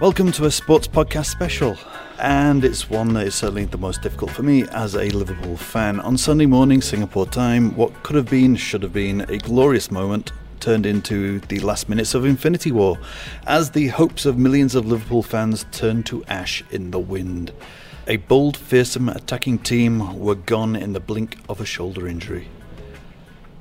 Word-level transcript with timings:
Welcome 0.00 0.32
to 0.32 0.46
a 0.46 0.50
sports 0.50 0.88
podcast 0.88 1.26
special, 1.26 1.76
and 2.18 2.64
it's 2.64 2.88
one 2.88 3.12
that 3.12 3.26
is 3.26 3.34
certainly 3.34 3.66
the 3.66 3.76
most 3.76 4.00
difficult 4.00 4.30
for 4.30 4.42
me 4.42 4.66
as 4.68 4.94
a 4.94 5.10
Liverpool 5.10 5.58
fan. 5.58 6.00
On 6.00 6.16
Sunday 6.16 6.46
morning, 6.46 6.80
Singapore 6.80 7.26
time, 7.26 7.76
what 7.76 8.02
could 8.02 8.16
have 8.16 8.30
been, 8.30 8.56
should 8.56 8.82
have 8.82 8.94
been 8.94 9.20
a 9.28 9.36
glorious 9.36 9.90
moment 9.90 10.32
turned 10.58 10.86
into 10.86 11.40
the 11.40 11.60
last 11.60 11.90
minutes 11.90 12.14
of 12.14 12.24
Infinity 12.24 12.72
War 12.72 12.98
as 13.46 13.72
the 13.72 13.88
hopes 13.88 14.24
of 14.24 14.38
millions 14.38 14.74
of 14.74 14.86
Liverpool 14.86 15.22
fans 15.22 15.66
turned 15.70 16.06
to 16.06 16.24
ash 16.24 16.64
in 16.70 16.92
the 16.92 16.98
wind. 16.98 17.52
A 18.06 18.16
bold, 18.16 18.56
fearsome 18.56 19.10
attacking 19.10 19.58
team 19.58 20.18
were 20.18 20.34
gone 20.34 20.76
in 20.76 20.94
the 20.94 21.00
blink 21.00 21.36
of 21.46 21.60
a 21.60 21.66
shoulder 21.66 22.08
injury. 22.08 22.48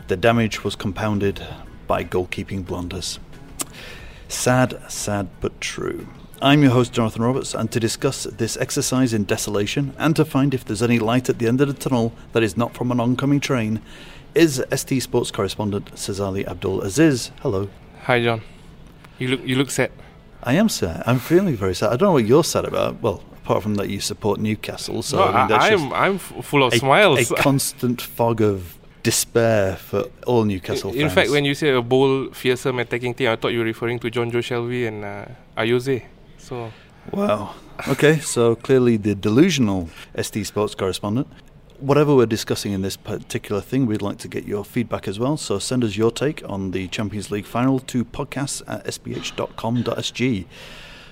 The 0.08 0.16
damage 0.16 0.64
was 0.64 0.78
compounded 0.78 1.46
by 1.86 2.06
goalkeeping 2.06 2.66
blunders. 2.66 3.20
Sad, 4.30 4.80
sad, 4.90 5.28
but 5.42 5.60
true. 5.60 6.08
I'm 6.42 6.64
your 6.64 6.72
host, 6.72 6.94
Jonathan 6.94 7.22
Roberts, 7.24 7.54
and 7.54 7.70
to 7.72 7.82
discuss 7.82 8.24
this 8.24 8.56
exercise 8.58 9.14
in 9.14 9.26
desolation 9.26 9.94
and 9.98 10.16
to 10.16 10.24
find 10.24 10.54
if 10.54 10.64
there's 10.64 10.82
any 10.82 10.98
light 10.98 11.28
at 11.30 11.38
the 11.38 11.48
end 11.48 11.60
of 11.60 11.68
the 11.68 11.74
tunnel 11.74 12.14
that 12.32 12.44
is 12.44 12.56
not 12.56 12.74
from 12.74 12.92
an 12.92 13.00
oncoming 13.02 13.42
train 13.42 13.82
is 14.34 14.64
ST 14.74 15.04
Sports 15.04 15.32
correspondent 15.32 15.94
Sazali 15.96 16.48
Abdul 16.48 16.82
Aziz. 16.82 17.32
Hello. 17.42 17.70
Hi, 18.04 18.24
John. 18.24 18.42
You 19.18 19.28
look 19.30 19.42
you 19.46 19.56
look 19.58 19.70
sad. 19.70 19.92
I 20.42 20.54
am 20.54 20.70
sad. 20.70 21.04
I'm 21.06 21.20
feeling 21.20 21.58
very 21.58 21.76
sad. 21.76 21.88
I 21.92 21.98
don't 21.98 22.08
know 22.08 22.14
what 22.14 22.26
you're 22.26 22.46
sad 22.46 22.64
about. 22.64 23.02
Well, 23.02 23.22
apart 23.44 23.62
from 23.64 23.76
that 23.76 23.90
you 23.90 24.00
support 24.00 24.40
Newcastle, 24.40 25.02
so 25.02 25.18
no, 25.18 25.24
I 25.26 25.40
mean, 25.40 25.48
that's 25.50 25.82
am 25.82 25.92
I'm 25.92 26.18
full 26.20 26.64
of 26.64 26.72
a, 26.72 26.78
smiles. 26.78 27.32
a 27.32 27.36
constant 27.36 28.02
fog 28.02 28.40
of 28.42 28.78
despair 29.04 29.76
for 29.76 30.06
all 30.26 30.46
Newcastle 30.46 30.92
In 30.94 31.02
fans. 31.02 31.14
fact, 31.14 31.32
when 31.32 31.44
you 31.44 31.54
say 31.54 31.70
a 31.72 31.82
bold, 31.82 32.34
fearsome 32.38 32.80
attacking 32.80 33.14
team, 33.16 33.28
I 33.30 33.36
thought 33.36 33.50
you 33.50 33.60
were 33.60 33.66
referring 33.66 34.00
to 34.00 34.10
Jonjo 34.10 34.40
Shelvey 34.40 34.88
and 34.88 35.04
uh, 35.04 35.26
Ayoze. 35.58 36.04
So 36.40 36.72
Wow. 37.12 37.56
Okay, 37.88 38.20
so 38.20 38.56
clearly 38.56 38.98
the 38.98 39.16
delusional 39.16 39.90
ST 40.22 40.46
Sports 40.46 40.76
correspondent. 40.76 41.28
Whatever 41.80 42.14
we're 42.14 42.26
discussing 42.26 42.74
in 42.74 42.82
this 42.82 42.98
particular 42.98 43.62
thing, 43.62 43.86
we'd 43.86 44.02
like 44.02 44.18
to 44.20 44.28
get 44.28 44.46
your 44.46 44.66
feedback 44.66 45.08
as 45.08 45.18
well. 45.18 45.38
So 45.38 45.60
send 45.60 45.84
us 45.84 45.96
your 45.96 46.12
take 46.12 46.48
on 46.48 46.72
the 46.72 46.88
Champions 46.90 47.32
League 47.32 47.46
final 47.46 47.80
to 47.80 48.04
podcasts 48.04 48.62
at 48.68 48.86
sph.com.sg. 48.86 50.46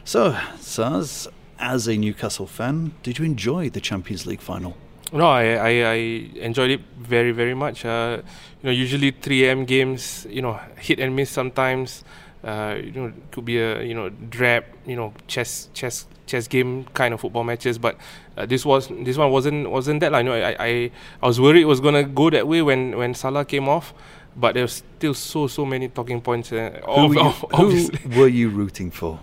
So, 0.04 0.32
Saz, 0.58 1.28
as 1.58 1.88
a 1.88 1.98
Newcastle 1.98 2.48
fan, 2.48 2.94
did 3.02 3.18
you 3.18 3.26
enjoy 3.26 3.70
the 3.70 3.82
Champions 3.82 4.26
League 4.26 4.42
final? 4.42 4.76
no, 5.14 5.26
I, 5.26 5.54
I, 5.54 5.70
I 5.70 5.94
enjoyed 6.42 6.70
it 6.72 6.82
very 6.98 7.32
very 7.32 7.54
much. 7.54 7.86
Uh, 7.86 8.22
you 8.62 8.68
know, 8.68 8.72
usually 8.72 9.12
3 9.12 9.46
a.m. 9.46 9.66
games, 9.66 10.28
you 10.30 10.42
know, 10.42 10.60
hit 10.78 11.00
and 11.00 11.16
miss 11.16 11.30
sometimes. 11.30 12.04
Uh, 12.48 12.76
you 12.82 12.92
know, 12.92 13.12
could 13.32 13.44
be 13.44 13.60
a 13.60 13.84
you 13.84 13.94
know 13.94 14.08
drab, 14.08 14.64
you 14.86 14.96
know, 14.96 15.14
chess 15.28 15.68
chess 15.74 16.08
chess 16.28 16.48
game 16.48 16.86
kind 16.94 17.14
of 17.14 17.20
football 17.20 17.44
matches. 17.44 17.78
But 17.78 17.98
uh, 18.38 18.46
this 18.46 18.64
was 18.66 18.88
this 18.88 19.18
one 19.18 19.32
wasn't 19.32 19.70
wasn't 19.70 20.00
that. 20.00 20.14
Like, 20.14 20.24
you 20.24 20.32
know, 20.32 20.36
I, 20.36 20.56
I 20.58 20.92
I 21.22 21.28
was 21.28 21.42
worried 21.42 21.62
it 21.62 21.66
was 21.66 21.82
gonna 21.82 22.04
go 22.04 22.30
that 22.30 22.48
way 22.48 22.62
when 22.62 22.96
when 22.98 23.14
Salah 23.14 23.44
came 23.44 23.68
off. 23.68 23.94
But 24.36 24.54
there's 24.54 24.72
still 24.98 25.14
so 25.14 25.48
so 25.48 25.66
many 25.66 25.90
talking 25.90 26.22
points. 26.22 26.52
Uh, 26.54 26.80
Who, 26.86 27.08
were 27.10 27.16
you, 27.16 27.34
obviously. 27.52 27.98
who 28.00 28.22
were 28.22 28.28
you 28.28 28.50
rooting 28.50 28.92
for? 28.92 29.20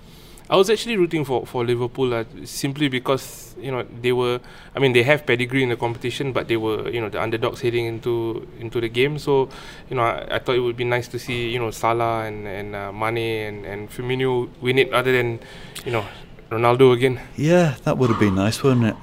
I 0.50 0.56
was 0.56 0.68
actually 0.68 0.98
rooting 0.98 1.24
for 1.24 1.46
for 1.46 1.64
Liverpool 1.64 2.12
uh, 2.12 2.24
simply 2.44 2.88
because 2.88 3.54
you 3.58 3.70
know 3.70 3.82
they 4.02 4.12
were. 4.12 4.40
I 4.76 4.78
mean, 4.78 4.92
they 4.92 5.02
have 5.02 5.24
pedigree 5.24 5.62
in 5.62 5.70
the 5.70 5.76
competition, 5.76 6.32
but 6.32 6.48
they 6.48 6.58
were 6.58 6.90
you 6.90 7.00
know 7.00 7.08
the 7.08 7.20
underdogs 7.20 7.62
heading 7.62 7.86
into 7.86 8.46
into 8.60 8.78
the 8.80 8.88
game. 8.88 9.18
So 9.18 9.48
you 9.88 9.96
know, 9.96 10.02
I, 10.02 10.36
I 10.36 10.38
thought 10.38 10.56
it 10.56 10.60
would 10.60 10.76
be 10.76 10.84
nice 10.84 11.08
to 11.08 11.18
see 11.18 11.48
you 11.50 11.58
know 11.58 11.70
Salah 11.70 12.24
and 12.24 12.46
and 12.46 12.76
uh, 12.76 12.92
Mane 12.92 13.48
and 13.48 13.64
and 13.64 13.90
Firmino 13.90 14.50
win 14.60 14.78
it 14.78 14.92
other 14.92 15.12
than 15.12 15.40
you 15.86 15.92
know 15.92 16.04
Ronaldo 16.50 16.92
again. 16.92 17.20
Yeah, 17.36 17.76
that 17.84 17.96
would 17.96 18.10
have 18.10 18.20
been 18.20 18.34
nice, 18.34 18.62
wouldn't 18.62 18.86
it? 18.86 18.96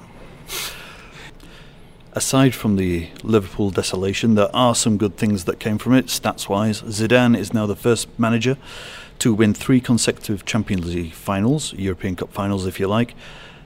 Aside 2.14 2.54
from 2.54 2.76
the 2.76 3.08
Liverpool 3.24 3.70
desolation, 3.70 4.34
there 4.36 4.54
are 4.54 4.74
some 4.74 4.96
good 4.96 5.16
things 5.16 5.44
that 5.46 5.58
came 5.58 5.78
from 5.78 5.94
it, 5.94 6.06
stats 6.06 6.46
wise. 6.46 6.82
Zidane 6.82 7.36
is 7.36 7.54
now 7.54 7.66
the 7.66 7.74
first 7.74 8.06
manager 8.18 8.58
to 9.22 9.32
win 9.32 9.54
three 9.54 9.80
consecutive 9.80 10.44
Champions 10.44 10.92
League 10.92 11.12
finals, 11.12 11.72
European 11.74 12.16
Cup 12.16 12.32
finals, 12.32 12.66
if 12.66 12.80
you 12.80 12.88
like. 12.88 13.14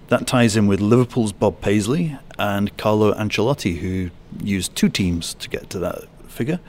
That 0.09 0.27
ties 0.27 0.55
in 0.55 0.67
with 0.67 0.83
Liverpool's 0.83 1.33
Bob 1.33 1.63
Paisley 1.63 2.19
and 2.39 2.77
Carlo 2.77 3.15
Ancelotti, 3.15 3.79
who 3.79 4.11
used 4.45 4.77
two 4.77 4.91
teams 4.91 5.33
to 5.33 5.49
get 5.49 5.71
to 5.71 5.79
that 5.79 6.05
figure. 6.29 6.61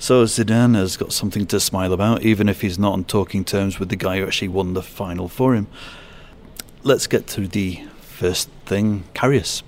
So 0.00 0.24
Zidane 0.24 0.74
has 0.74 0.96
got 0.96 1.12
something 1.12 1.46
to 1.46 1.60
smile 1.60 1.92
about, 1.92 2.22
even 2.22 2.48
if 2.48 2.60
he's 2.60 2.76
not 2.76 2.94
on 2.94 3.04
talking 3.04 3.44
terms 3.44 3.78
with 3.78 3.88
the 3.88 3.94
guy 3.94 4.18
who 4.18 4.26
actually 4.26 4.48
won 4.48 4.74
the 4.74 4.82
final 4.82 5.28
for 5.28 5.54
him. 5.54 5.68
Let's 6.82 7.06
get 7.06 7.28
to 7.28 7.46
the 7.46 7.84
first 8.00 8.50
thing 8.66 9.04
Karius, 9.14 9.62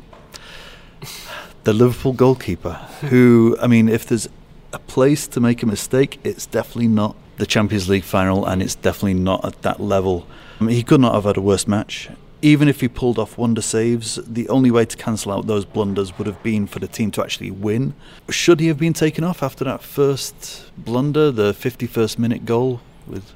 the 1.62 1.72
Liverpool 1.72 2.14
goalkeeper, 2.14 2.72
who, 3.10 3.56
I 3.62 3.68
mean, 3.68 3.88
if 3.88 4.06
there's 4.06 4.28
a 4.72 4.80
place 4.80 5.28
to 5.28 5.40
make 5.40 5.62
a 5.62 5.66
mistake, 5.66 6.18
it's 6.24 6.46
definitely 6.46 6.88
not 6.88 7.14
the 7.40 7.46
Champions 7.46 7.88
League 7.88 8.04
final, 8.04 8.44
and 8.46 8.62
it's 8.62 8.74
definitely 8.74 9.14
not 9.14 9.42
at 9.44 9.62
that 9.62 9.80
level. 9.80 10.26
I 10.60 10.64
mean, 10.64 10.76
he 10.76 10.82
could 10.82 11.00
not 11.00 11.14
have 11.14 11.24
had 11.24 11.38
a 11.38 11.40
worse 11.40 11.66
match. 11.66 12.10
Even 12.42 12.68
if 12.68 12.80
he 12.82 12.88
pulled 12.88 13.18
off 13.18 13.36
wonder 13.38 13.62
saves, 13.62 14.16
the 14.26 14.46
only 14.50 14.70
way 14.70 14.84
to 14.84 14.96
cancel 14.96 15.32
out 15.32 15.46
those 15.46 15.64
blunders 15.64 16.16
would 16.18 16.26
have 16.26 16.42
been 16.42 16.66
for 16.66 16.78
the 16.80 16.86
team 16.86 17.10
to 17.12 17.22
actually 17.22 17.50
win. 17.50 17.94
Should 18.28 18.60
he 18.60 18.68
have 18.68 18.78
been 18.78 18.92
taken 18.92 19.24
off 19.24 19.42
after 19.42 19.64
that 19.64 19.82
first 19.82 20.70
blunder, 20.76 21.30
the 21.30 21.52
51st 21.52 22.18
minute 22.18 22.44
goal? 22.44 22.80
With 23.06 23.32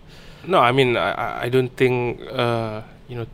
No, 0.46 0.58
I 0.58 0.72
mean 0.72 0.96
I 0.96 1.10
I- 1.12 1.42
I 1.44 1.48
don't 1.48 1.74
think 1.76 2.20
uh, 2.30 2.82
you 3.08 3.16
know 3.16 3.26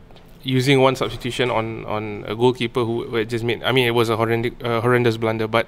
using 0.43 0.81
one 0.81 0.95
substitution 0.95 1.51
on 1.51 1.85
on 1.85 2.23
a 2.27 2.35
goalkeeper 2.35 2.83
who, 2.83 3.03
who 3.09 3.23
just 3.25 3.43
made. 3.43 3.61
I 3.63 3.71
mean 3.73 3.87
it 3.87 3.95
was 4.01 4.09
a 4.09 4.15
horrendous 4.17 4.53
uh, 4.63 4.79
horrendous 4.81 5.15
blunder, 5.17 5.47
but 5.47 5.67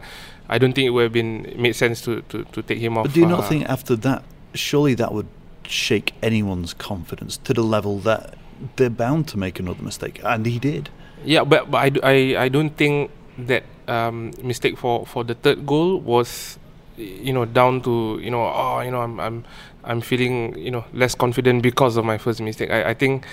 I 0.50 0.58
don't 0.59 0.74
think 0.75 0.85
it 0.88 0.90
would 0.96 1.03
have 1.03 1.14
been 1.14 1.53
made 1.58 1.75
sense 1.75 2.02
to 2.06 2.22
to, 2.30 2.44
to 2.56 2.62
take 2.62 2.80
him 2.80 2.97
off. 2.97 3.06
But 3.06 3.14
do 3.14 3.20
you 3.22 3.28
not 3.28 3.44
uh, 3.46 3.50
think 3.50 3.70
after 3.70 3.96
that, 4.08 4.24
surely 4.53 4.94
that 4.96 5.14
would 5.14 5.28
shake 5.68 6.14
anyone's 6.22 6.74
confidence 6.74 7.38
to 7.38 7.53
the 7.53 7.64
level 7.64 8.00
that 8.00 8.36
they're 8.75 8.90
bound 8.90 9.28
to 9.30 9.38
make 9.38 9.59
another 9.59 9.81
mistake? 9.84 10.19
And 10.24 10.46
he 10.46 10.59
did. 10.59 10.90
Yeah, 11.25 11.44
but 11.44 11.72
but 11.72 11.78
I, 11.78 11.90
d- 11.90 12.02
I, 12.03 12.44
I 12.46 12.50
don't 12.50 12.72
think 12.78 13.12
that 13.38 13.64
um, 13.88 14.31
mistake 14.44 14.78
for, 14.78 15.06
for 15.06 15.24
the 15.24 15.34
third 15.36 15.66
goal 15.66 16.00
was 16.00 16.59
you 16.97 17.34
know 17.34 17.44
down 17.46 17.81
to 17.81 18.19
you 18.22 18.30
know 18.30 18.44
oh 18.46 18.80
you 18.81 18.91
know 18.91 19.02
I'm 19.02 19.19
I'm 19.19 19.44
I'm 19.84 20.00
feeling 20.02 20.56
you 20.58 20.70
know 20.70 20.85
less 20.94 21.16
confident 21.16 21.64
because 21.64 21.97
of 21.97 22.06
my 22.06 22.18
first 22.18 22.40
mistake. 22.41 22.70
I, 22.70 22.90
I 22.90 22.94
think 22.94 23.25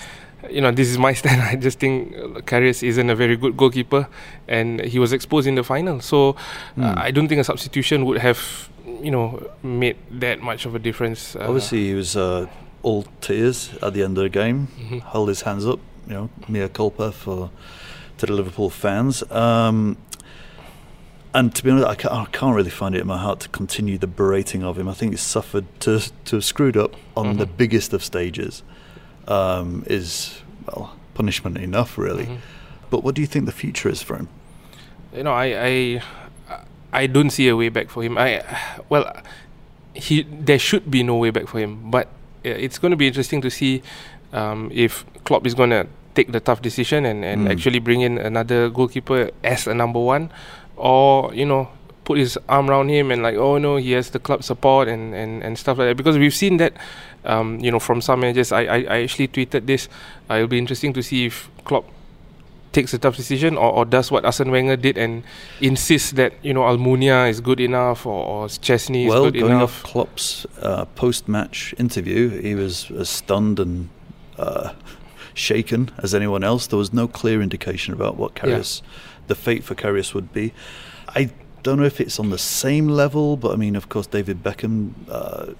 you 0.49 0.61
know 0.61 0.71
this 0.71 0.89
is 0.89 0.99
my 0.99 1.13
stand. 1.21 1.43
I 1.43 1.57
just 1.57 1.79
think 1.81 2.15
uh, 2.17 2.41
Karius 2.43 2.83
isn't 2.83 3.11
a 3.11 3.15
very 3.15 3.37
good 3.37 3.57
goalkeeper, 3.57 4.09
and 4.49 4.81
he 4.81 4.99
was 4.99 5.13
exposed 5.13 5.47
in 5.47 5.57
the 5.57 5.65
final. 5.65 6.01
So 6.01 6.37
Hmm. 6.77 6.85
uh, 6.85 6.95
I 6.97 7.11
don't 7.11 7.29
think 7.29 7.41
a 7.41 7.45
substitution 7.45 8.05
would 8.07 8.19
have 8.19 8.71
you 9.03 9.11
know 9.11 9.43
made 9.63 9.97
that 10.21 10.41
much 10.43 10.67
of 10.67 10.75
a 10.75 10.79
difference. 10.79 11.37
Uh, 11.37 11.47
Obviously, 11.47 11.87
he 11.89 11.95
was 11.95 12.17
uh, 12.17 12.47
all 12.83 13.05
tears 13.21 13.71
at 13.83 13.93
the 13.95 14.03
end 14.03 14.17
of 14.19 14.25
the 14.25 14.29
game, 14.31 14.69
mhm. 14.79 15.03
held 15.13 15.29
his 15.29 15.43
hands 15.43 15.67
up, 15.67 15.81
you 16.09 16.15
know, 16.15 16.31
mea 16.49 16.69
culpa 16.69 17.13
for 17.13 17.51
to 18.19 18.27
the 18.27 18.33
Liverpool 18.33 18.71
fans. 18.71 19.23
Um, 19.31 19.97
and 21.33 21.55
to 21.55 21.63
be 21.63 21.71
honest, 21.71 21.87
I 21.87 21.95
can't, 21.95 22.13
I 22.15 22.25
can't 22.33 22.57
really 22.57 22.71
find 22.71 22.95
it 22.95 23.01
in 23.03 23.07
my 23.07 23.19
heart 23.19 23.41
to 23.41 23.49
continue 23.51 23.99
the 23.99 24.07
berating 24.09 24.65
of 24.65 24.77
him. 24.79 24.89
I 24.89 24.95
think 24.95 25.13
he's 25.13 25.21
suffered 25.23 25.65
to 25.81 26.01
to 26.27 26.37
have 26.37 26.45
screwed 26.45 26.77
up 26.77 26.97
on 27.17 27.37
the 27.37 27.47
Mhm. 27.47 27.57
biggest 27.57 27.93
of 27.93 28.03
stages 28.03 28.63
um, 29.29 29.85
is 29.87 30.43
well 30.67 30.97
punishment 31.15 31.57
enough, 31.59 31.97
really. 31.99 32.25
Mhm. 32.27 32.39
But 32.91 33.05
what 33.05 33.15
do 33.15 33.21
you 33.21 33.27
think 33.29 33.47
the 33.47 33.53
future 33.53 33.89
is 33.89 34.03
for 34.03 34.17
him? 34.17 34.29
you 35.17 35.23
know, 35.25 35.33
I 35.33 35.47
I 35.71 36.03
I 36.93 37.07
don't 37.07 37.31
see 37.31 37.49
a 37.49 37.57
way 37.57 37.69
back 37.69 37.89
for 37.91 38.03
him. 38.03 38.19
I 38.19 38.43
well, 38.89 39.07
he 39.95 40.23
there 40.25 40.59
should 40.59 40.91
be 40.91 41.03
no 41.03 41.17
way 41.17 41.31
back 41.31 41.47
for 41.49 41.59
him. 41.59 41.91
But 41.91 42.07
uh, 42.45 42.51
it's 42.51 42.79
going 42.79 42.91
to 42.91 42.97
be 42.97 43.07
interesting 43.07 43.41
to 43.43 43.51
see 43.51 43.83
um, 44.33 44.71
if 44.73 45.05
Klopp 45.25 45.47
is 45.47 45.55
going 45.55 45.71
to 45.71 45.87
take 46.15 46.33
the 46.33 46.41
tough 46.41 46.63
decision 46.63 47.05
and 47.07 47.25
and 47.25 47.47
Mm. 47.47 47.51
actually 47.53 47.79
bring 47.79 48.01
in 48.01 48.19
another 48.19 48.69
goalkeeper 48.71 49.31
as 49.45 49.67
a 49.67 49.75
number 49.75 50.01
one, 50.01 50.31
or 50.77 51.33
you 51.35 51.47
know 51.47 51.69
put 52.05 52.19
his 52.19 52.39
arm 52.49 52.69
around 52.71 52.89
him 52.89 53.13
and 53.13 53.23
like 53.23 53.37
oh 53.37 53.59
no 53.59 53.77
he 53.77 53.93
has 53.93 54.11
the 54.11 54.19
club 54.19 54.43
support 54.43 54.89
and 54.89 55.15
and, 55.15 55.43
and 55.45 55.57
stuff 55.59 55.79
like 55.79 55.87
that 55.87 55.97
because 55.97 56.19
we've 56.19 56.35
seen 56.35 56.57
that 56.57 56.73
um, 57.25 57.61
you 57.61 57.71
know 57.71 57.79
from 57.79 58.01
some 58.01 58.19
managers 58.21 58.51
I, 58.51 58.63
I, 58.63 58.79
I 58.89 58.97
actually 59.05 59.29
tweeted 59.29 59.67
this 59.67 59.87
uh, 60.29 60.35
it'll 60.35 60.49
be 60.49 60.59
interesting 60.59 60.93
to 60.95 61.03
see 61.03 61.27
if 61.27 61.49
Klopp 61.65 61.85
takes 62.73 62.95
a 62.95 62.99
tough 62.99 63.17
decision 63.17 63.57
or, 63.57 63.73
or 63.73 63.85
does 63.85 64.11
what 64.11 64.25
Arsene 64.25 64.51
Wenger 64.51 64.77
did 64.77 64.97
and 64.97 65.23
insists 65.61 66.13
that 66.13 66.33
you 66.43 66.55
know 66.55 66.63
Almunia 66.63 67.29
is 67.29 67.41
good 67.41 67.61
enough 67.61 68.07
or, 68.07 68.25
or 68.25 68.47
Szczesny 68.47 69.05
is 69.05 69.11
well, 69.11 69.25
good 69.25 69.41
going 69.41 69.53
enough. 69.53 69.85
off 69.85 69.93
Klopp's 69.93 70.47
uh, 70.63 70.85
post-match 70.97 71.75
interview, 71.79 72.29
he 72.41 72.55
was 72.55 72.91
as 72.93 73.09
stunned 73.09 73.59
and 73.59 73.89
uh, 74.39 74.73
shaken 75.35 75.91
as 75.99 76.15
anyone 76.15 76.45
else. 76.45 76.67
There 76.67 76.79
was 76.79 76.93
no 76.93 77.09
clear 77.09 77.43
indication 77.43 77.95
about 77.95 78.17
what 78.17 78.39
Yeah. 78.45 78.63
The 79.27 79.35
fate 79.37 79.63
for 79.63 79.77
Karius 79.77 80.13
would 80.13 80.33
be. 80.33 80.53
I 81.09 81.31
don't 81.63 81.79
know 81.79 81.85
if 81.85 82.01
it's 82.01 82.19
on 82.19 82.31
the 82.31 82.39
same 82.39 82.89
level, 82.89 83.37
but 83.37 83.53
I 83.53 83.57
mean, 83.57 83.77
of 83.77 83.89
course, 83.89 84.07
David 84.07 84.43
Beckham 84.43 84.93
uh, 85.09 85.53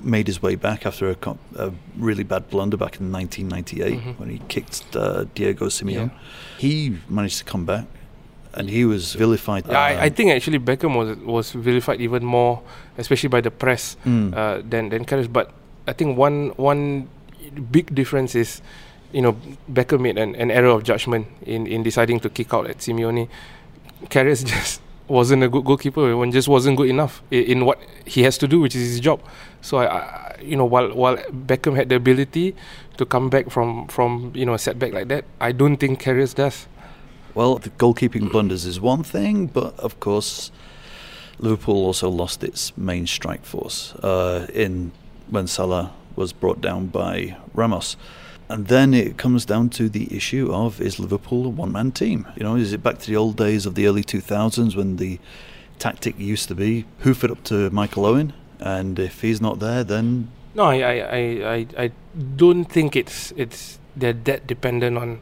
made 0.00 0.26
his 0.26 0.42
way 0.42 0.54
back 0.56 0.84
after 0.86 1.10
a, 1.10 1.16
a 1.56 1.72
really 1.96 2.22
bad 2.24 2.48
blunder 2.50 2.76
back 2.76 3.00
in 3.00 3.10
1998 3.10 3.98
Mhm. 4.00 4.18
when 4.18 4.28
he 4.30 4.40
kicked 4.48 4.94
uh, 4.96 5.24
Diego 5.34 5.66
Simeone. 5.66 6.10
Yeah. 6.10 6.18
He 6.58 6.96
managed 7.08 7.38
to 7.38 7.44
come 7.44 7.64
back, 7.64 7.86
and 8.54 8.68
he 8.70 8.84
was 8.84 9.14
vilified. 9.14 9.64
Yeah, 9.66 9.80
I, 9.80 9.92
I 10.04 10.08
um, 10.08 10.14
think 10.14 10.30
actually 10.30 10.58
Beckham 10.58 10.94
was 10.96 11.16
was 11.24 11.52
vilified 11.52 12.00
even 12.00 12.24
more, 12.24 12.60
especially 12.98 13.28
by 13.28 13.40
the 13.40 13.50
press, 13.50 13.96
Mm. 14.04 14.34
uh, 14.34 14.62
than 14.68 14.90
than 14.90 15.04
Karius. 15.04 15.28
But 15.32 15.50
I 15.88 15.92
think 15.92 16.18
one 16.18 16.52
one 16.56 17.08
big 17.70 17.94
difference 17.94 18.34
is, 18.34 18.60
you 19.12 19.22
know, 19.22 19.36
Beckham 19.72 20.00
made 20.00 20.18
an, 20.18 20.34
an 20.36 20.50
error 20.50 20.68
of 20.76 20.82
judgment 20.84 21.26
in, 21.46 21.66
in 21.66 21.82
deciding 21.82 22.20
to 22.20 22.28
kick 22.28 22.52
out 22.52 22.66
at 22.68 22.78
Simeone. 22.78 23.28
Karius 24.12 24.44
just 24.52 24.80
wasn't 25.08 25.42
a 25.42 25.48
good 25.48 25.64
goalkeeper. 25.64 26.16
One 26.16 26.32
just 26.32 26.48
wasn't 26.48 26.76
good 26.76 26.88
enough 26.88 27.22
in, 27.30 27.64
what 27.64 27.78
he 28.04 28.22
has 28.22 28.38
to 28.38 28.48
do, 28.48 28.60
which 28.60 28.74
is 28.74 28.82
his 28.88 29.00
job. 29.00 29.20
So 29.62 29.78
I, 29.78 29.86
I, 29.86 30.36
you 30.40 30.56
know, 30.56 30.64
while 30.64 30.92
while 30.94 31.16
Beckham 31.16 31.76
had 31.76 31.88
the 31.88 31.96
ability 31.96 32.54
to 32.96 33.06
come 33.06 33.28
back 33.30 33.50
from 33.50 33.86
from 33.88 34.32
you 34.34 34.44
know 34.46 34.54
a 34.54 34.58
setback 34.58 34.92
like 34.92 35.08
that, 35.08 35.24
I 35.40 35.52
don't 35.52 35.76
think 35.76 36.02
Karius 36.02 36.34
does. 36.34 36.66
Well, 37.34 37.56
the 37.58 37.70
goalkeeping 37.70 38.30
blunders 38.30 38.64
is 38.64 38.80
one 38.80 39.02
thing, 39.02 39.46
but 39.46 39.78
of 39.78 40.00
course, 40.00 40.50
Liverpool 41.38 41.84
also 41.84 42.08
lost 42.08 42.42
its 42.42 42.76
main 42.78 43.06
strike 43.06 43.44
force 43.44 43.94
uh, 43.96 44.46
in 44.54 44.92
when 45.28 45.46
Salah 45.46 45.92
was 46.14 46.32
brought 46.32 46.60
down 46.60 46.86
by 46.86 47.36
Ramos. 47.52 47.96
And 48.48 48.68
then 48.68 48.94
it 48.94 49.16
comes 49.16 49.44
down 49.44 49.70
to 49.70 49.88
the 49.88 50.14
issue 50.14 50.52
of 50.52 50.80
is 50.80 50.98
Liverpool 50.98 51.46
a 51.46 51.48
one 51.48 51.72
man 51.72 51.90
team? 51.90 52.26
You 52.36 52.44
know, 52.44 52.56
is 52.56 52.72
it 52.72 52.82
back 52.82 52.98
to 53.00 53.06
the 53.06 53.16
old 53.16 53.36
days 53.36 53.66
of 53.66 53.74
the 53.74 53.86
early 53.86 54.04
2000s 54.04 54.76
when 54.76 54.96
the 54.96 55.18
tactic 55.78 56.18
used 56.18 56.48
to 56.48 56.54
be 56.54 56.84
hoof 57.00 57.24
it 57.24 57.30
up 57.30 57.42
to 57.44 57.70
Michael 57.70 58.06
Owen? 58.06 58.32
And 58.60 58.98
if 58.98 59.20
he's 59.20 59.40
not 59.40 59.58
there, 59.58 59.84
then 59.84 60.30
No, 60.54 60.64
I, 60.64 60.76
I, 60.76 61.18
I, 61.18 61.66
I, 61.76 61.90
don't 62.36 62.64
think 62.64 62.96
it's 62.96 63.32
it's 63.36 63.78
they're 63.94 64.14
that 64.14 64.46
dependent 64.46 64.96
on 64.96 65.20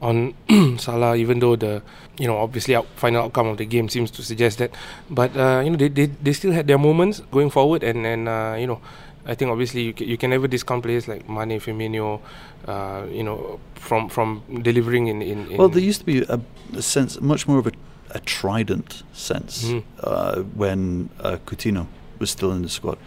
on 0.00 0.34
Salah, 0.78 1.16
even 1.16 1.40
though 1.40 1.56
the 1.56 1.82
you 2.18 2.26
know 2.26 2.36
obviously 2.38 2.76
out, 2.76 2.86
final 2.94 3.24
outcome 3.24 3.48
of 3.48 3.56
the 3.56 3.64
game 3.64 3.88
seems 3.88 4.10
to 4.12 4.22
suggest 4.22 4.58
that. 4.58 4.70
But 5.10 5.36
uh, 5.36 5.62
you 5.64 5.70
know 5.70 5.76
they, 5.76 5.88
they 5.88 6.06
they 6.06 6.32
still 6.32 6.52
had 6.52 6.66
their 6.66 6.78
moments 6.78 7.20
going 7.32 7.50
forward, 7.50 7.82
and 7.82 8.06
and 8.06 8.28
uh, 8.28 8.56
you 8.58 8.66
know 8.66 8.80
I 9.26 9.34
think 9.34 9.50
obviously 9.50 9.82
you 9.82 9.92
can, 9.92 10.08
you 10.08 10.16
can 10.16 10.30
never 10.30 10.46
discount 10.48 10.82
players 10.82 11.08
like 11.08 11.28
Mane, 11.28 11.58
Firmino, 11.60 12.20
uh, 12.66 13.06
you 13.10 13.22
know 13.24 13.58
from 13.74 14.08
from 14.08 14.42
delivering 14.62 15.08
in 15.08 15.22
in. 15.22 15.46
in 15.50 15.56
Well, 15.58 15.68
there 15.68 15.82
used 15.82 16.00
to 16.00 16.06
be 16.06 16.22
a, 16.22 16.40
a 16.76 16.82
sense, 16.82 17.20
much 17.20 17.46
more 17.48 17.58
of 17.58 17.66
a, 17.66 17.72
a 18.10 18.20
trident 18.20 19.02
sense 19.12 19.64
Mhm. 19.64 19.82
uh, 20.02 20.42
when 20.54 21.08
uh, 21.20 21.36
Coutinho 21.46 21.86
was 22.18 22.30
still 22.30 22.52
in 22.52 22.62
the 22.62 22.68
squad. 22.68 22.98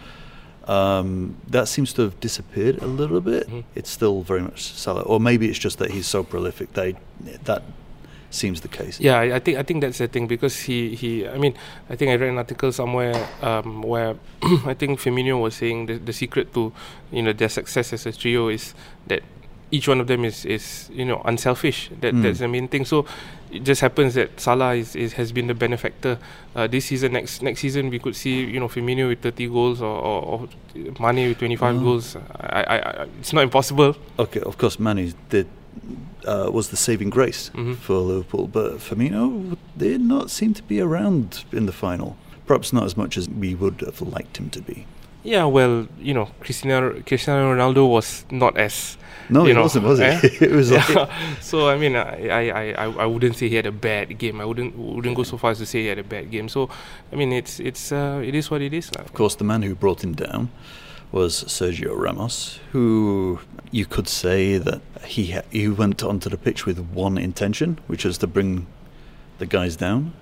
Um, 0.68 1.36
that 1.50 1.68
seems 1.68 1.92
to 1.94 2.02
have 2.02 2.20
disappeared 2.20 2.82
a 2.82 2.86
little 2.86 3.20
bit. 3.20 3.48
Mhm. 3.48 3.64
It's 3.74 3.90
still 3.90 4.22
very 4.22 4.42
much 4.42 4.60
Salah, 4.74 5.02
or 5.02 5.18
maybe 5.18 5.46
it's 5.48 5.58
just 5.64 5.78
that 5.78 5.90
he's 5.90 6.06
so 6.06 6.22
prolific. 6.22 6.72
They 6.74 6.94
that 7.44 7.62
seems 8.30 8.60
the 8.60 8.68
case. 8.68 9.00
Yeah, 9.00 9.18
I, 9.18 9.34
I 9.36 9.38
think 9.40 9.58
I 9.58 9.62
think 9.62 9.80
that's 9.82 9.98
the 9.98 10.08
thing 10.08 10.26
because 10.26 10.60
he, 10.60 10.94
he 10.94 11.26
I 11.28 11.36
mean 11.38 11.54
I 11.88 11.96
think 11.96 12.10
I 12.10 12.14
read 12.14 12.30
an 12.30 12.38
article 12.38 12.72
somewhere 12.72 13.14
um, 13.42 13.82
where 13.82 14.16
I 14.64 14.74
think 14.74 15.00
Firmino 15.00 15.40
was 15.40 15.54
saying 15.56 15.86
the, 15.86 15.98
the 15.98 16.12
secret 16.12 16.54
to 16.54 16.72
you 17.10 17.22
know 17.22 17.32
their 17.32 17.48
success 17.48 17.92
as 17.92 18.06
a 18.06 18.12
trio 18.12 18.48
is 18.48 18.74
that 19.08 19.22
each 19.72 19.86
one 19.86 20.00
of 20.00 20.08
them 20.08 20.24
is, 20.24 20.44
is 20.44 20.90
you 20.92 21.04
know 21.04 21.22
unselfish. 21.24 21.90
That 22.00 22.14
Mm. 22.14 22.22
that's 22.22 22.38
the 22.40 22.48
main 22.48 22.66
thing. 22.68 22.84
So 22.84 23.06
it 23.52 23.62
just 23.64 23.80
happens 23.80 24.14
that 24.14 24.40
Salah 24.40 24.74
is, 24.74 24.94
is 24.96 25.12
has 25.14 25.30
been 25.32 25.46
the 25.46 25.54
benefactor. 25.54 26.18
Uh, 26.56 26.66
this 26.66 26.86
season, 26.86 27.12
next 27.12 27.40
next 27.42 27.60
season, 27.60 27.88
we 27.90 27.98
could 28.00 28.16
see 28.16 28.44
you 28.46 28.58
know 28.58 28.66
Firmino 28.68 29.06
with 29.08 29.22
30 29.22 29.46
goals 29.48 29.80
or, 29.80 29.94
or, 29.94 30.22
or 30.22 30.48
Mane 30.98 31.28
with 31.28 31.38
25 31.38 31.74
Mm. 31.76 31.82
goals. 31.84 32.16
I, 32.16 32.62
I, 32.62 32.76
I, 32.78 33.06
it's 33.20 33.32
not 33.32 33.42
impossible. 33.44 33.94
Okay, 34.18 34.40
of 34.40 34.58
course, 34.58 34.78
Mane 34.80 35.14
did 35.28 35.46
uh, 36.26 36.50
was 36.52 36.68
the 36.68 36.76
saving 36.76 37.10
grace 37.10 37.50
Mhm. 37.54 37.76
for 37.76 37.94
Liverpool, 37.98 38.46
but 38.46 38.78
Firmino 38.78 39.56
did 39.76 40.00
not 40.00 40.30
seem 40.30 40.52
to 40.54 40.62
be 40.62 40.80
around 40.80 41.44
in 41.52 41.66
the 41.66 41.72
final. 41.72 42.16
Perhaps 42.46 42.72
not 42.72 42.84
as 42.84 42.96
much 42.96 43.16
as 43.16 43.28
we 43.28 43.54
would 43.54 43.80
have 43.80 44.02
liked 44.02 44.36
him 44.38 44.50
to 44.50 44.60
be. 44.60 44.84
Yeah, 45.22 45.44
well, 45.44 45.86
you 46.00 46.14
know, 46.14 46.28
Cristiano 46.40 47.02
Cristiano 47.06 47.54
Ronaldo 47.54 47.86
was 47.88 48.24
not 48.30 48.56
as 48.56 48.96
No, 49.28 49.46
it 49.46 49.54
know, 49.54 49.62
wasn't, 49.62 49.84
was 49.84 50.00
it? 50.00 50.24
eh? 50.24 50.28
it 50.46 50.50
was 50.50 50.70
like, 50.72 50.88
yeah. 50.88 51.06
so 51.40 51.68
I 51.68 51.76
mean, 51.78 51.94
I, 51.94 52.28
I, 52.28 52.72
I, 52.72 52.84
I- 53.02 53.06
wouldn't 53.06 53.36
say 53.36 53.48
he 53.48 53.54
had 53.56 53.66
a 53.66 53.72
bad 53.72 54.16
game. 54.18 54.40
I 54.40 54.44
wouldn't 54.44 54.74
wouldn't 54.76 55.14
go 55.16 55.22
so 55.22 55.36
far 55.36 55.50
as 55.52 55.58
to 55.58 55.66
say 55.66 55.82
he 55.82 55.86
had 55.88 55.98
a 55.98 56.04
bad 56.04 56.30
game. 56.30 56.48
So, 56.48 56.68
I 57.12 57.16
mean, 57.16 57.32
it's 57.32 57.60
it's 57.60 57.92
uh, 57.92 58.20
it 58.24 58.34
is 58.34 58.50
what 58.50 58.62
it 58.62 58.72
is. 58.74 58.88
Of 58.96 59.12
course, 59.12 59.36
the 59.36 59.44
man 59.44 59.62
who 59.62 59.74
brought 59.74 60.02
him 60.02 60.14
down 60.14 60.48
was 61.12 61.44
Sergio 61.44 61.96
Ramos, 61.96 62.58
who 62.72 63.40
you 63.70 63.86
could 63.86 64.08
say 64.08 64.58
that 64.58 64.80
he 65.04 65.32
ha- 65.32 65.42
he 65.50 65.68
went 65.68 66.02
onto 66.02 66.28
the 66.30 66.36
pitch 66.36 66.66
with 66.66 66.78
one 66.78 67.18
intention, 67.18 67.78
which 67.86 68.04
was 68.04 68.18
to 68.18 68.26
bring 68.26 68.66
the 69.38 69.46
guys 69.46 69.76
down. 69.76 70.12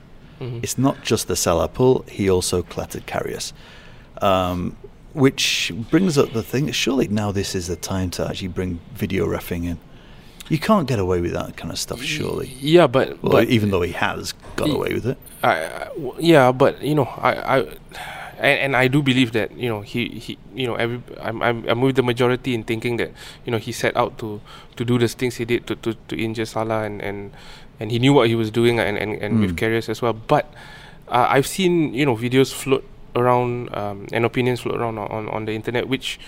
Mhm. 0.41 0.61
It's 0.63 0.79
not 0.79 1.03
just 1.03 1.27
the 1.29 1.37
Salah 1.37 1.69
pull; 1.69 2.05
he 2.09 2.31
also 2.31 2.63
clattered 2.63 3.07
Karius, 3.07 3.53
um, 4.23 4.77
which 5.13 5.73
brings 5.91 6.17
up 6.17 6.33
the 6.33 6.43
thing. 6.43 6.71
Surely 6.73 7.09
now 7.09 7.33
this 7.33 7.55
is 7.55 7.67
the 7.67 7.77
time 7.77 8.11
to 8.11 8.27
actually 8.29 8.49
bring 8.49 8.81
video 8.95 9.27
refing 9.27 9.65
in. 9.65 9.79
You 10.49 10.59
can't 10.59 10.87
get 10.89 10.99
away 10.99 11.21
with 11.21 11.33
that 11.33 11.57
kind 11.59 11.71
of 11.71 11.79
stuff, 11.79 12.01
surely. 12.03 12.57
Yeah, 12.59 12.87
but, 12.87 13.23
Well, 13.23 13.33
but 13.33 13.49
even 13.51 13.71
though 13.71 13.83
he 13.83 13.93
has 13.93 14.33
got 14.57 14.71
away 14.71 14.95
with 14.95 15.07
it. 15.07 15.19
I, 15.43 15.51
I- 15.67 15.89
yeah, 16.19 16.53
but 16.53 16.81
you 16.83 16.95
know, 16.95 17.05
I, 17.05 17.59
I 17.59 17.67
and, 18.39 18.59
and 18.61 18.77
I 18.77 18.89
do 18.89 19.03
believe 19.03 19.33
that 19.33 19.53
you 19.53 19.69
know 19.69 19.83
he, 19.83 20.09
he 20.19 20.39
you 20.55 20.67
know 20.67 20.75
every 20.75 21.03
I'm, 21.21 21.43
I'm 21.43 21.69
I'm 21.69 21.81
with 21.83 21.97
the 21.97 22.03
majority 22.03 22.55
in 22.55 22.63
thinking 22.63 22.97
that 22.99 23.11
you 23.45 23.51
know 23.51 23.59
he 23.59 23.73
set 23.73 23.97
out 23.97 24.19
to 24.19 24.41
to 24.77 24.85
do 24.85 24.99
the 24.99 25.09
things 25.09 25.37
he 25.37 25.45
did 25.45 25.67
to 25.67 25.77
to, 25.77 25.95
to 25.95 26.15
injure 26.17 26.47
Salah 26.47 26.85
and, 26.85 27.03
and 27.03 27.33
and 27.81 27.91
he 27.91 27.99
knew 27.99 28.13
what 28.13 28.29
he 28.29 28.35
was 28.35 28.51
doing 28.51 28.79
and 28.79 28.97
and, 28.97 29.15
and 29.19 29.41
with 29.41 29.55
Mm. 29.55 29.59
Karius 29.59 29.89
as 29.89 30.01
well. 30.01 30.13
But 30.15 30.47
uh, 31.09 31.27
I've 31.29 31.47
seen 31.47 31.95
you 31.95 32.07
know 32.07 32.17
videos 32.17 32.53
float 32.53 32.85
around 33.17 33.75
um, 33.75 34.07
and 34.13 34.25
opinions 34.25 34.61
float 34.61 34.79
around 34.79 34.99
on, 34.99 35.09
on, 35.11 35.29
on 35.29 35.45
the 35.45 35.53
internet 35.53 35.89
which 35.89 36.21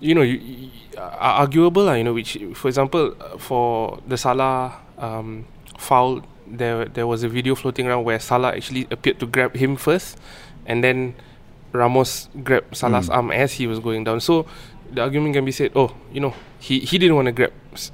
you 0.00 0.14
know 0.14 0.22
you, 0.22 0.36
you, 0.36 0.70
are 0.98 1.46
arguable 1.46 1.84
lah, 1.84 1.94
you 1.94 2.04
know 2.04 2.12
which 2.12 2.36
for 2.54 2.68
example 2.68 3.14
uh, 3.20 3.38
for 3.38 4.00
the 4.06 4.16
Salah 4.16 4.76
um, 4.98 5.46
foul 5.78 6.22
there 6.46 6.84
there 6.84 7.06
was 7.06 7.22
a 7.22 7.28
video 7.28 7.54
floating 7.54 7.86
around 7.86 8.04
where 8.04 8.18
Salah 8.20 8.52
actually 8.52 8.86
appeared 8.90 9.18
to 9.20 9.26
grab 9.26 9.56
him 9.56 9.76
first 9.76 10.18
and 10.66 10.82
then 10.84 11.14
Ramos 11.76 12.28
grabbed 12.42 12.76
Salah's 12.76 13.08
Mm. 13.08 13.14
arm 13.14 13.30
as 13.32 13.52
he 13.54 13.66
was 13.66 13.78
going 13.78 14.04
down. 14.04 14.20
So 14.20 14.46
the 14.92 15.02
argument 15.02 15.34
can 15.34 15.44
be 15.44 15.52
said 15.52 15.72
oh 15.74 15.92
you 16.12 16.20
know 16.20 16.34
he, 16.58 16.78
he 16.80 16.96
didn't 16.98 17.16
want 17.16 17.26
to 17.26 17.32
grab 17.32 17.52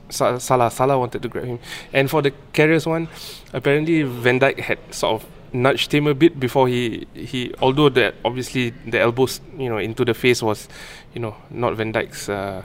Sa- 0.08 0.38
Salah. 0.38 0.70
Salah 0.70 0.98
wanted 0.98 1.22
to 1.22 1.28
grab 1.28 1.44
him. 1.44 1.58
And 1.92 2.08
for 2.10 2.22
the 2.22 2.32
Karius 2.52 2.86
one 2.86 3.08
apparently 3.52 4.02
Van 4.02 4.38
Dijk 4.38 4.60
had 4.60 4.78
sort 4.90 5.22
of 5.22 5.28
nudged 5.52 5.92
him 5.92 6.06
a 6.06 6.14
bit 6.14 6.38
before 6.40 6.68
he 6.68 7.06
he 7.14 7.52
although 7.60 7.88
that 7.90 8.14
obviously 8.24 8.70
the 8.86 8.98
elbows 9.00 9.40
you 9.58 9.68
know 9.68 9.76
into 9.78 10.04
the 10.04 10.14
face 10.14 10.42
was 10.42 10.68
you 11.14 11.20
know 11.20 11.34
not 11.50 11.74
Van 11.76 11.92
Dijk's 11.92 12.28
uh, 12.28 12.62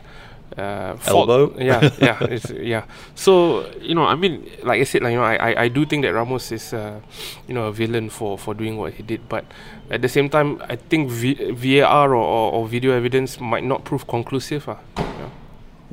uh, 0.57 0.95
fault. 0.97 1.55
Yeah 1.59 1.89
yeah 1.99 2.17
it's, 2.23 2.49
yeah 2.49 2.85
so 3.15 3.65
you 3.81 3.95
know 3.95 4.05
I 4.05 4.15
mean 4.15 4.49
like 4.63 4.81
I 4.81 4.83
said 4.83 5.03
like 5.03 5.11
you 5.11 5.17
know 5.17 5.23
I, 5.23 5.35
I, 5.35 5.61
I 5.63 5.67
do 5.67 5.85
think 5.85 6.03
that 6.03 6.13
Ramos 6.13 6.51
is 6.51 6.73
uh, 6.73 6.99
you 7.47 7.53
know 7.53 7.65
a 7.65 7.71
villain 7.71 8.09
for 8.09 8.37
for 8.37 8.53
doing 8.53 8.77
what 8.77 8.93
he 8.93 9.03
did 9.03 9.27
but 9.29 9.45
at 9.89 10.01
the 10.01 10.09
same 10.09 10.29
time 10.29 10.61
I 10.69 10.75
think 10.75 11.09
v- 11.09 11.51
VAR 11.51 12.15
or, 12.15 12.23
or, 12.23 12.51
or 12.53 12.67
video 12.67 12.91
evidence 12.93 13.39
might 13.39 13.63
not 13.63 13.83
prove 13.83 14.07
conclusive 14.07 14.69
uh, 14.69 14.75
yeah. 14.97 15.29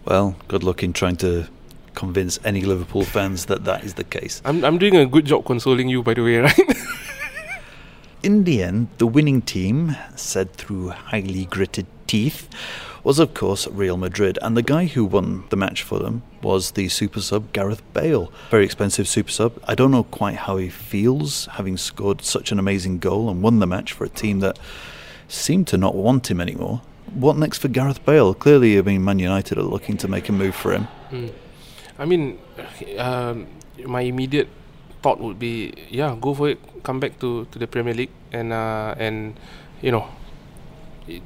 Well, 0.05 0.37
good 0.49 0.63
luck 0.63 0.83
in 0.83 0.93
trying 0.93 1.17
to 1.17 1.49
convince 1.95 2.39
any 2.45 2.61
Liverpool 2.61 3.05
fans 3.05 3.47
that 3.47 3.65
that 3.65 3.85
is 3.85 3.95
the 3.95 4.05
case. 4.05 4.43
I'm, 4.45 4.65
I'm 4.65 4.77
doing 4.77 4.97
a 4.97 5.07
good 5.07 5.25
job 5.25 5.47
consoling 5.47 5.89
you 5.89 6.03
by 6.03 6.15
the 6.15 6.23
way 6.23 6.37
right 6.45 6.61
In 8.23 8.45
the 8.45 8.63
end, 8.63 8.89
the 8.97 9.07
winning 9.07 9.43
team, 9.43 9.97
said 10.17 10.55
through 10.55 10.89
highly 10.89 11.45
gritted 11.45 11.87
teeth, 12.07 12.49
was 13.05 13.19
of 13.19 13.35
course 13.35 13.69
Real 13.69 13.97
Madrid, 13.97 14.39
and 14.43 14.57
the 14.57 14.63
guy 14.63 14.87
who 14.87 15.05
won 15.05 15.45
the 15.51 15.57
match 15.57 15.83
for 15.83 15.99
them 15.99 16.23
was 16.43 16.73
the 16.73 16.89
super 16.89 17.21
sub 17.21 17.53
Gareth 17.53 17.83
Bale. 17.93 18.33
Very 18.51 18.65
expensive 18.65 19.07
super 19.07 19.31
sub. 19.31 19.63
I 19.69 19.75
don't 19.75 19.91
know 19.91 20.05
quite 20.05 20.37
how 20.37 20.57
he 20.57 20.71
feels 20.71 21.47
having 21.53 21.77
scored 21.77 22.23
such 22.23 22.51
an 22.51 22.59
amazing 22.59 22.99
goal 22.99 23.29
and 23.29 23.43
won 23.43 23.61
the 23.61 23.67
match 23.67 23.93
for 23.93 24.05
a 24.05 24.09
team 24.09 24.41
that 24.41 24.59
seemed 25.29 25.69
to 25.69 25.77
not 25.77 25.95
want 25.95 26.31
him 26.31 26.41
anymore. 26.41 26.81
What 27.13 27.37
next 27.37 27.59
for 27.59 27.69
Gareth 27.69 28.05
Bale? 28.05 28.35
Clearly, 28.35 28.79
I 28.79 28.83
mean, 28.83 29.05
Man 29.05 29.19
United 29.19 29.59
are 29.59 29.63
looking 29.63 29.97
to 29.99 30.09
make 30.09 30.29
a 30.29 30.33
move 30.33 30.55
for 30.55 30.73
him. 30.73 30.89
Mm. 31.11 31.33
I 31.99 32.05
mean, 32.07 32.41
um, 32.99 33.47
my 33.85 34.01
immediate 34.01 34.49
thought 35.03 35.21
would 35.21 35.39
be, 35.39 35.75
yeah, 35.91 36.17
go 36.21 36.35
for 36.35 36.49
it. 36.49 36.59
Come 36.83 36.99
back 36.99 37.21
to, 37.21 37.45
to 37.45 37.59
the 37.59 37.67
Premier 37.67 37.95
League 37.95 38.11
and 38.33 38.53
uh, 38.53 38.95
and 38.99 39.39
you 39.81 39.93
know 39.93 40.09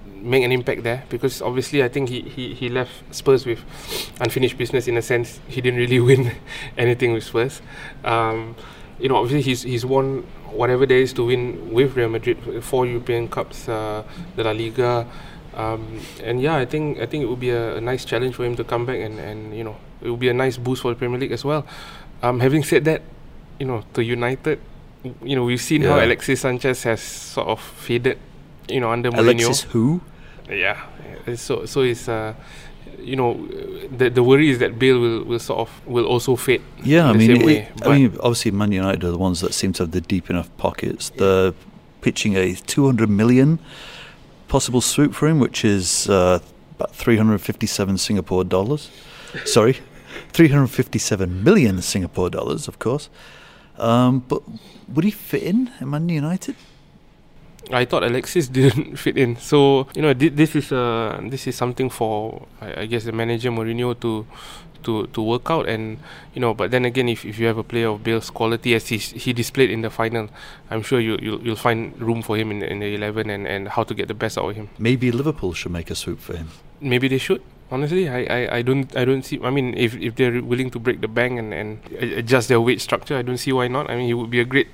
make 0.06 0.42
an 0.42 0.52
impact 0.52 0.82
there 0.82 1.04
because 1.08 1.40
obviously 1.40 1.82
I 1.84 1.88
think 1.88 2.08
he, 2.08 2.22
he, 2.22 2.54
he 2.54 2.68
left 2.68 2.92
Spurs 3.14 3.46
with 3.46 3.60
unfinished 4.20 4.58
business 4.58 4.88
in 4.88 4.96
a 4.96 5.02
sense. 5.02 5.40
He 5.48 5.60
didn't 5.60 5.78
really 5.78 6.00
win 6.10 6.32
anything 6.76 7.12
with 7.12 7.24
Spurs. 7.24 7.62
Um, 8.04 8.56
you 8.98 9.08
know, 9.08 9.16
obviously 9.16 9.42
he's 9.42 9.62
he's 9.62 9.86
won 9.86 10.26
whatever 10.50 10.86
there 10.86 10.98
is 10.98 11.12
to 11.12 11.24
win 11.24 11.72
with 11.72 11.96
Real 11.96 12.08
Madrid, 12.08 12.38
four 12.64 12.86
European 12.86 13.28
Cups, 13.28 13.68
uh, 13.68 14.02
the 14.34 14.44
La 14.44 14.50
Liga, 14.50 15.06
Um, 15.58 15.98
and 16.22 16.40
yeah, 16.40 16.54
I 16.54 16.66
think 16.66 17.00
I 17.00 17.06
think 17.06 17.24
it 17.24 17.26
would 17.26 17.40
be 17.40 17.50
a, 17.50 17.76
a, 17.76 17.80
nice 17.80 18.04
challenge 18.04 18.36
for 18.36 18.44
him 18.44 18.54
to 18.56 18.64
come 18.64 18.86
back 18.86 19.02
and, 19.02 19.18
and 19.18 19.56
you 19.56 19.64
know 19.64 19.76
it 20.00 20.08
would 20.08 20.20
be 20.20 20.28
a 20.28 20.34
nice 20.34 20.56
boost 20.56 20.82
for 20.82 20.94
the 20.94 20.94
Premier 20.94 21.18
League 21.18 21.32
as 21.32 21.44
well. 21.44 21.66
Um, 22.22 22.38
having 22.38 22.62
said 22.62 22.84
that, 22.84 23.02
you 23.58 23.66
know, 23.66 23.82
to 23.94 24.04
United, 24.04 24.60
you 25.22 25.34
know, 25.34 25.42
we've 25.42 25.60
seen 25.60 25.82
yeah. 25.82 25.90
how 25.90 26.04
Alexis 26.04 26.42
Sanchez 26.42 26.84
has 26.84 27.00
sort 27.00 27.48
of 27.48 27.60
faded, 27.60 28.18
you 28.68 28.80
know, 28.80 28.90
under 28.90 29.10
Mourinho. 29.10 29.18
Alexis 29.18 29.62
who? 29.62 30.00
Yeah, 30.48 30.80
so 31.36 31.66
so 31.66 31.82
it's 31.82 32.08
uh, 32.08 32.34
you 33.00 33.16
know, 33.16 33.34
the 33.96 34.10
the 34.10 34.22
worry 34.22 34.50
is 34.50 34.58
that 34.58 34.78
Bale 34.78 34.98
will, 34.98 35.24
will 35.24 35.38
sort 35.38 35.60
of 35.60 35.86
will 35.86 36.06
also 36.06 36.36
fade. 36.36 36.62
Yeah, 36.82 37.08
I 37.08 37.12
mean, 37.12 37.48
it, 37.48 37.68
I 37.82 37.98
mean, 37.98 38.16
obviously, 38.20 38.50
Man 38.50 38.72
United 38.72 39.04
are 39.04 39.10
the 39.10 39.18
ones 39.18 39.40
that 39.40 39.54
seem 39.54 39.72
to 39.74 39.84
have 39.84 39.92
the 39.92 40.00
deep 40.00 40.30
enough 40.30 40.54
pockets. 40.56 41.10
They're 41.10 41.52
pitching 42.00 42.36
a 42.36 42.54
200 42.54 43.08
million 43.10 43.58
possible 44.48 44.80
swoop 44.80 45.14
for 45.14 45.28
him, 45.28 45.38
which 45.38 45.64
is 45.64 46.08
uh, 46.08 46.40
about 46.76 46.94
357 46.94 47.98
Singapore 47.98 48.44
dollars. 48.44 48.90
Sorry, 49.44 49.74
357 50.32 51.44
million 51.44 51.82
Singapore 51.82 52.30
dollars, 52.30 52.68
of 52.68 52.78
course. 52.78 53.08
Um, 53.78 54.20
but 54.20 54.42
would 54.88 55.04
he 55.04 55.10
fit 55.10 55.42
in 55.42 55.70
at 55.80 55.86
Man 55.86 56.08
United? 56.08 56.56
I 57.70 57.84
thought 57.84 58.04
Alexis 58.04 58.48
didn't 58.58 58.96
fit 58.96 59.16
in. 59.16 59.36
So 59.36 59.88
you 59.94 60.02
know, 60.02 60.14
this 60.14 60.54
is 60.54 60.72
uh, 60.72 61.20
this 61.22 61.46
is 61.46 61.56
something 61.56 61.90
for 61.90 62.46
I, 62.60 62.82
I 62.82 62.86
guess 62.86 63.04
the 63.04 63.12
manager 63.12 63.50
Mourinho 63.50 63.98
to 64.00 64.26
to 64.84 65.06
to 65.08 65.20
work 65.22 65.50
out 65.50 65.68
and 65.68 65.98
you 66.34 66.40
know 66.40 66.54
but 66.54 66.70
then 66.70 66.84
again 66.84 67.08
if, 67.08 67.24
if 67.24 67.38
you 67.38 67.46
have 67.46 67.58
a 67.58 67.64
player 67.64 67.88
of 67.88 68.04
Bale's 68.04 68.30
quality 68.30 68.74
as 68.74 68.86
he, 68.86 68.98
he 68.98 69.32
displayed 69.32 69.70
in 69.70 69.82
the 69.82 69.90
final 69.90 70.28
I'm 70.70 70.82
sure 70.82 71.00
you, 71.00 71.18
you'll, 71.20 71.40
you'll 71.42 71.56
find 71.56 72.00
room 72.00 72.22
for 72.22 72.36
him 72.36 72.50
in, 72.50 72.62
in 72.62 72.78
the 72.80 72.94
11 72.94 73.30
and, 73.30 73.46
and 73.46 73.68
how 73.68 73.82
to 73.82 73.94
get 73.94 74.08
the 74.08 74.14
best 74.14 74.38
out 74.38 74.50
of 74.50 74.56
him. 74.56 74.68
Maybe 74.78 75.10
Liverpool 75.10 75.52
should 75.52 75.72
make 75.72 75.90
a 75.90 75.94
swoop 75.94 76.20
for 76.20 76.36
him. 76.36 76.50
Maybe 76.80 77.08
they 77.08 77.18
should 77.18 77.42
honestly. 77.70 78.08
I, 78.08 78.22
I, 78.22 78.56
I 78.58 78.62
don't 78.62 78.94
I 78.96 79.04
don't 79.04 79.22
see 79.24 79.40
I 79.42 79.50
mean 79.50 79.74
if, 79.76 79.94
if 79.96 80.14
they're 80.14 80.42
willing 80.42 80.70
to 80.70 80.78
break 80.78 81.00
the 81.00 81.08
bank 81.08 81.38
and, 81.38 81.52
and 81.52 81.80
adjust 82.00 82.48
their 82.48 82.60
weight 82.60 82.80
structure 82.80 83.16
I 83.16 83.22
don't 83.22 83.38
see 83.38 83.52
why 83.52 83.68
not. 83.68 83.90
I 83.90 83.96
mean 83.96 84.06
he 84.06 84.14
would 84.14 84.30
be 84.30 84.40
a 84.40 84.44
great 84.44 84.68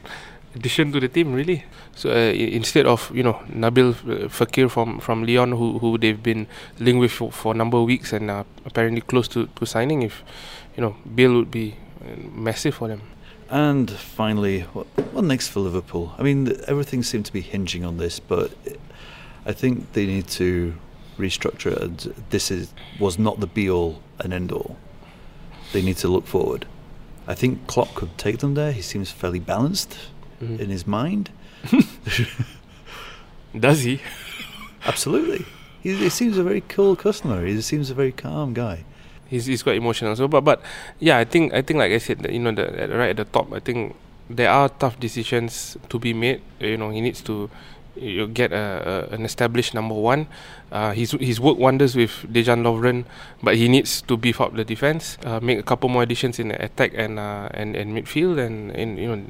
addition 0.54 0.92
to 0.92 1.00
the 1.00 1.08
team 1.08 1.32
really. 1.32 1.64
So 1.94 2.10
uh, 2.10 2.32
instead 2.32 2.86
of 2.86 3.10
you 3.14 3.22
know 3.22 3.34
Nabil 3.48 3.90
uh, 3.90 4.28
Fekir 4.28 4.70
from 4.70 5.00
from 5.00 5.24
Lyon 5.24 5.52
who 5.52 5.78
who 5.78 5.98
they've 5.98 6.22
been 6.22 6.46
linked 6.78 7.00
with 7.00 7.12
for, 7.12 7.32
for 7.32 7.54
a 7.54 7.56
number 7.56 7.78
of 7.78 7.84
weeks 7.84 8.12
and 8.12 8.30
uh, 8.30 8.44
apparently 8.64 9.00
close 9.00 9.28
to, 9.28 9.46
to 9.46 9.66
signing 9.66 10.02
if 10.02 10.22
you 10.76 10.82
know 10.82 10.96
Bill 11.14 11.34
would 11.34 11.50
be 11.50 11.76
uh, 12.00 12.16
massive 12.32 12.74
for 12.74 12.88
them. 12.88 13.02
And 13.50 13.90
finally 13.90 14.60
what, 14.72 14.86
what 15.12 15.24
next 15.24 15.48
for 15.48 15.60
Liverpool? 15.60 16.14
I 16.18 16.22
mean 16.22 16.56
everything 16.66 17.02
seemed 17.02 17.26
to 17.26 17.32
be 17.32 17.40
hinging 17.40 17.84
on 17.84 17.98
this 17.98 18.20
but 18.20 18.52
I 19.46 19.52
think 19.52 19.92
they 19.92 20.06
need 20.06 20.28
to 20.28 20.74
restructure 21.18 21.70
it 21.80 22.30
this 22.30 22.50
is 22.50 22.72
was 22.98 23.18
not 23.18 23.38
the 23.38 23.46
be 23.46 23.70
all 23.70 24.00
and 24.18 24.32
end 24.32 24.50
all 24.50 24.76
they 25.74 25.82
need 25.82 25.96
to 25.98 26.08
look 26.08 26.26
forward. 26.26 26.66
I 27.26 27.34
think 27.34 27.66
Klopp 27.66 27.94
could 27.94 28.16
take 28.16 28.38
them 28.38 28.54
there. 28.54 28.72
He 28.72 28.80
seems 28.80 29.10
fairly 29.10 29.40
balanced 29.40 29.98
mm-hmm. 30.44 30.62
in 30.62 30.70
his 30.70 30.86
mind. 30.86 31.30
Does 33.58 33.82
he? 33.82 34.00
Absolutely. 34.86 35.44
He, 35.82 35.96
he, 35.96 36.08
seems 36.08 36.38
a 36.38 36.42
very 36.42 36.62
cool 36.62 36.96
customer. 36.96 37.44
He 37.44 37.60
seems 37.60 37.90
a 37.90 37.94
very 37.94 38.12
calm 38.12 38.54
guy. 38.54 38.84
He's 39.26 39.46
he's 39.46 39.62
quite 39.62 39.76
emotional. 39.76 40.14
So, 40.16 40.28
but 40.28 40.42
but 40.42 40.62
yeah, 41.00 41.18
I 41.18 41.24
think 41.24 41.52
I 41.54 41.62
think 41.62 41.78
like 41.78 41.92
I 41.92 41.98
said, 41.98 42.20
that, 42.20 42.32
you 42.32 42.40
know, 42.40 42.52
the, 42.52 42.64
right 42.88 43.10
at 43.10 43.16
the 43.16 43.24
top, 43.24 43.52
I 43.52 43.60
think 43.60 43.96
there 44.28 44.50
are 44.50 44.68
tough 44.68 44.98
decisions 45.00 45.76
to 45.88 45.98
be 45.98 46.12
made. 46.12 46.42
You 46.60 46.76
know, 46.76 46.90
he 46.90 47.00
needs 47.00 47.22
to 47.22 47.50
you 47.96 48.26
get 48.26 48.52
a, 48.52 49.08
a, 49.10 49.14
an 49.14 49.24
established 49.24 49.74
number 49.74 49.94
one. 49.94 50.26
Uh, 50.72 50.92
he's 50.92 51.12
he's 51.12 51.38
worked 51.38 51.60
wonders 51.60 51.94
with 51.94 52.10
Dejan 52.32 52.62
Lovren, 52.62 53.04
but 53.42 53.56
he 53.56 53.68
needs 53.68 54.02
to 54.02 54.16
beef 54.16 54.40
up 54.40 54.54
the 54.54 54.64
defense, 54.64 55.18
uh, 55.24 55.40
make 55.40 55.58
a 55.58 55.62
couple 55.62 55.88
more 55.88 56.02
additions 56.02 56.38
in 56.38 56.48
the 56.48 56.64
attack 56.64 56.92
and 56.94 57.18
uh, 57.18 57.48
and 57.54 57.76
and 57.76 57.96
midfield, 57.96 58.38
and, 58.38 58.70
and 58.72 58.98
you 58.98 59.08
know, 59.08 59.22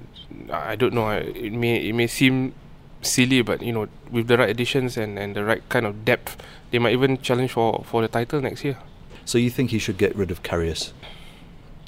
I 0.53 0.77
don't 0.77 0.95
know. 0.95 1.11
It 1.11 1.53
may 1.53 1.77
it 1.77 1.95
may 1.95 2.07
seem 2.07 2.55
silly, 3.03 3.43
but 3.43 3.63
you 3.63 3.73
know, 3.73 3.89
with 4.11 4.29
the 4.29 4.39
right 4.39 4.49
additions 4.49 4.97
and, 4.97 5.19
and 5.19 5.37
the 5.37 5.45
right 5.45 5.67
kind 5.69 5.87
of 5.87 6.05
depth, 6.05 6.37
they 6.71 6.79
might 6.79 6.93
even 6.93 7.19
challenge 7.21 7.53
for, 7.53 7.85
for 7.87 8.03
the 8.03 8.09
title 8.09 8.41
next 8.41 8.65
year. 8.65 8.79
So 9.25 9.39
you 9.39 9.51
think 9.51 9.71
he 9.71 9.79
should 9.79 9.99
get 9.99 10.15
rid 10.17 10.31
of 10.31 10.43
Karius? 10.43 10.93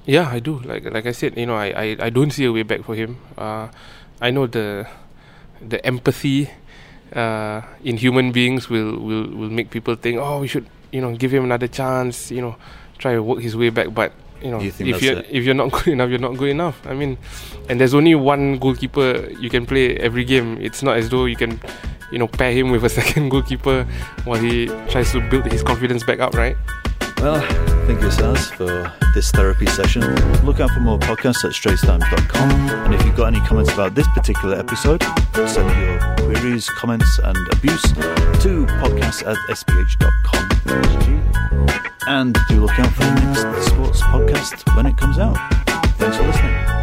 Yeah, 0.05 0.29
I 0.31 0.39
do. 0.39 0.61
Like 0.61 0.85
like 0.85 1.07
I 1.07 1.13
said, 1.13 1.37
you 1.37 1.47
know, 1.47 1.57
I, 1.57 1.67
I, 1.67 1.97
I 2.07 2.11
don't 2.11 2.31
see 2.31 2.45
a 2.45 2.53
way 2.53 2.63
back 2.63 2.85
for 2.85 2.95
him. 2.95 3.19
Uh, 3.37 3.69
I 4.21 4.31
know 4.31 4.47
the 4.47 4.87
the 5.61 5.85
empathy 5.85 6.51
uh, 7.15 7.63
in 7.85 7.97
human 7.97 8.33
beings 8.33 8.69
will, 8.69 8.97
will 8.99 9.27
will 9.29 9.51
make 9.51 9.71
people 9.71 9.95
think, 9.95 10.19
oh, 10.19 10.41
we 10.41 10.49
should 10.49 10.67
you 10.93 11.01
know 11.01 11.15
give 11.15 11.33
him 11.33 11.45
another 11.45 11.69
chance, 11.69 12.31
you 12.31 12.41
know, 12.41 12.57
try 12.99 13.13
to 13.13 13.23
work 13.23 13.41
his 13.41 13.57
way 13.57 13.71
back. 13.71 13.95
But 13.95 14.13
you 14.43 14.51
know, 14.51 14.61
you 14.61 14.73
if 14.79 15.03
you're 15.03 15.19
it? 15.19 15.27
if 15.31 15.45
you're 15.45 15.55
not 15.55 15.73
good 15.77 15.89
enough, 15.89 16.11
you're 16.11 16.19
not 16.19 16.37
good 16.37 16.51
enough. 16.51 16.81
I 16.87 16.95
mean, 16.95 17.19
and 17.69 17.81
there's 17.81 17.95
only 17.95 18.15
one 18.15 18.59
goalkeeper 18.59 19.31
you 19.41 19.51
can 19.51 19.67
play 19.67 19.97
every 19.97 20.25
game. 20.25 20.59
It's 20.61 20.83
not 20.83 20.97
as 20.97 21.09
though 21.09 21.27
you 21.27 21.37
can, 21.37 21.61
you 22.11 22.19
know, 22.19 22.29
pair 22.29 22.53
him 22.53 22.71
with 22.71 22.85
a 22.85 22.89
second 23.01 23.31
goalkeeper 23.31 23.85
while 24.25 24.41
he 24.41 24.67
tries 24.89 25.13
to 25.13 25.21
build 25.31 25.47
his 25.47 25.63
confidence 25.63 26.05
back 26.05 26.21
up, 26.21 26.35
right? 26.35 26.57
Well, 27.19 27.41
thank 27.87 28.03
you, 28.03 28.09
Saz, 28.09 28.51
for 28.53 28.93
this 29.15 29.31
therapy 29.31 29.67
session. 29.67 30.03
Look 30.45 30.61
out 30.61 30.71
for 30.71 30.81
more 30.81 30.99
podcasts 30.99 31.45
at 31.45 31.53
straitstimes.com. 31.53 32.51
And 32.85 32.95
if 32.95 33.05
you've 33.05 33.15
got 33.17 33.27
any 33.29 33.41
comments 33.47 33.73
about 33.73 33.95
this 33.95 34.09
particular 34.09 34.59
episode, 34.59 35.03
send 35.47 35.71
your 35.81 36.17
queries, 36.17 36.69
comments, 36.71 37.19
and 37.23 37.37
abuse 37.53 37.83
to 37.83 38.67
podcast 38.83 39.27
at 39.27 39.37
sph.com. 39.57 40.49
And 42.09 42.37
do 42.49 42.61
look 42.61 42.79
out 42.79 42.93
for 42.93 43.05
the 43.05 43.15
next 43.15 43.67
sports 43.67 44.01
podcast 44.03 44.77
when 44.77 44.87
it 44.87 44.97
comes 44.97 45.19
out. 45.19 45.37
Thanks 45.99 46.17
for 46.17 46.25
listening. 46.25 46.76